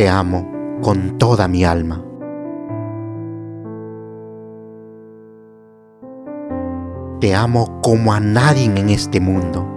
[0.00, 2.02] Te amo con toda mi alma.
[7.20, 9.68] Te amo como a nadie en este mundo.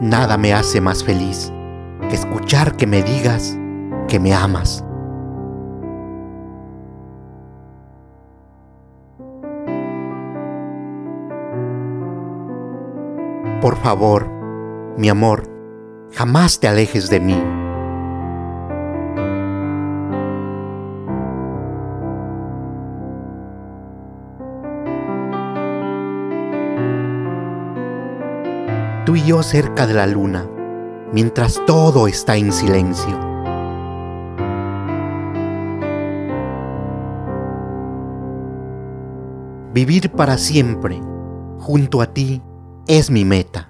[0.00, 1.52] Nada me hace más feliz
[2.08, 3.58] que escuchar que me digas
[4.06, 4.87] que me amas.
[13.60, 14.28] Por favor,
[14.96, 15.42] mi amor,
[16.12, 17.42] jamás te alejes de mí.
[29.04, 30.48] Tú y yo cerca de la luna,
[31.12, 33.18] mientras todo está en silencio.
[39.74, 41.00] Vivir para siempre
[41.58, 42.40] junto a ti
[42.88, 43.68] es mi meta.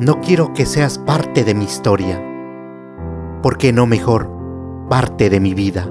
[0.00, 2.20] No quiero que seas parte de mi historia,
[3.42, 4.28] porque no mejor
[4.88, 5.88] parte de mi vida.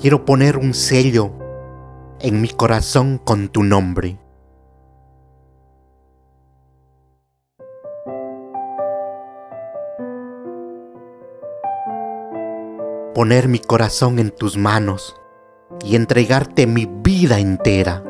[0.00, 1.43] Quiero poner un sello
[2.24, 4.18] en mi corazón con tu nombre.
[13.14, 15.14] Poner mi corazón en tus manos
[15.84, 18.02] y entregarte mi vida entera.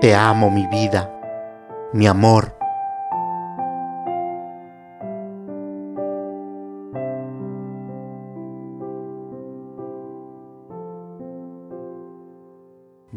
[0.00, 2.61] Te amo mi vida, mi amor.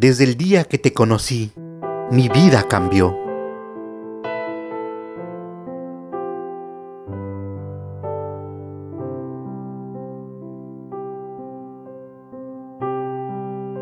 [0.07, 1.51] Desde el día que te conocí,
[2.11, 3.17] mi vida cambió.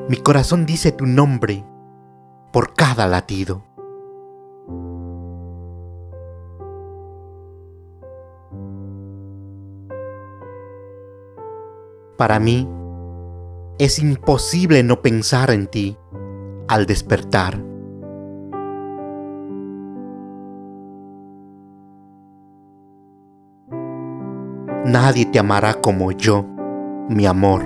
[0.07, 1.65] Mi corazón dice tu nombre
[2.53, 3.65] por cada latido.
[12.15, 12.65] Para mí,
[13.79, 15.97] es imposible no pensar en ti
[16.67, 17.59] al despertar.
[24.85, 26.45] Nadie te amará como yo,
[27.09, 27.63] mi amor.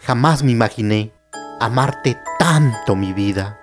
[0.00, 1.12] Jamás me imaginé
[1.60, 3.58] amarte tanto mi vida.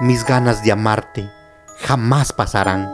[0.00, 1.30] Mis ganas de amarte
[1.78, 2.90] jamás pasarán.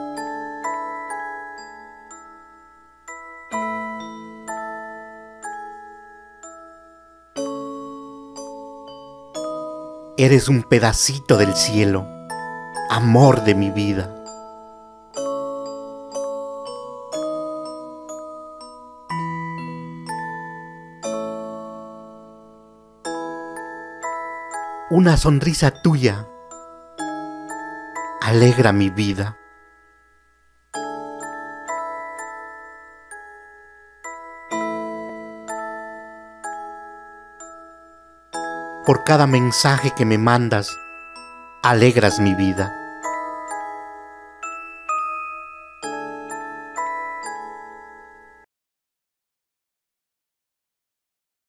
[10.19, 12.07] Eres un pedacito del cielo,
[12.91, 14.15] amor de mi vida.
[24.91, 26.27] Una sonrisa tuya
[28.31, 29.37] alegra mi vida.
[38.87, 40.71] Por cada mensaje que me mandas,
[41.65, 42.80] alegras mi vida.